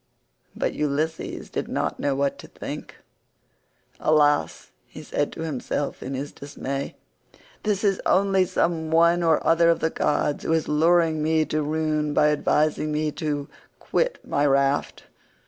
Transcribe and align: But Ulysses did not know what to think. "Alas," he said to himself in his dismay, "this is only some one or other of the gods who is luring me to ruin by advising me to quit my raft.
But 0.55 0.73
Ulysses 0.73 1.51
did 1.51 1.67
not 1.67 1.99
know 1.99 2.15
what 2.15 2.39
to 2.39 2.47
think. 2.47 2.95
"Alas," 3.99 4.71
he 4.87 5.03
said 5.03 5.31
to 5.33 5.41
himself 5.41 6.01
in 6.01 6.15
his 6.15 6.31
dismay, 6.31 6.95
"this 7.61 7.83
is 7.83 8.01
only 8.07 8.45
some 8.45 8.89
one 8.89 9.21
or 9.21 9.45
other 9.45 9.69
of 9.69 9.79
the 9.79 9.91
gods 9.91 10.43
who 10.43 10.53
is 10.53 10.67
luring 10.67 11.21
me 11.21 11.45
to 11.45 11.61
ruin 11.61 12.15
by 12.15 12.29
advising 12.31 12.91
me 12.91 13.11
to 13.11 13.47
quit 13.77 14.17
my 14.27 14.43
raft. 14.43 15.03